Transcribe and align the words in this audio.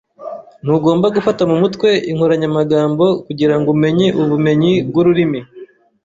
Ntugomba 0.63 1.07
gufata 1.15 1.41
mu 1.49 1.55
mutwe 1.61 1.89
inkoranyamagambo 2.11 3.05
kugirango 3.25 3.67
umenye 3.75 4.07
ubumenyi 4.21 4.71
bwururimi. 4.87 5.39